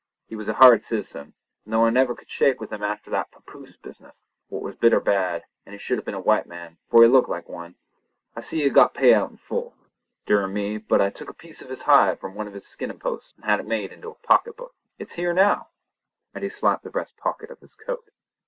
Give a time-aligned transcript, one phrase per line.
[0.25, 3.29] He was a hard citizen, and though I never could shake with him after that
[3.29, 7.03] papoose business—for it was bitter bad, and he should have been a white man, for
[7.03, 9.75] he looked like one—I see he had got paid out in full.
[10.25, 12.97] Durn me, but I took a piece of his hide from one of his skinnin'
[12.97, 14.73] posts an' had it made into a pocket book.
[14.97, 15.67] It's here now!"
[16.33, 18.05] and he slapped the breast pocket of his coat.